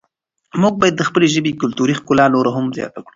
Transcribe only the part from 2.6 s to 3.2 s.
زیاته کړو.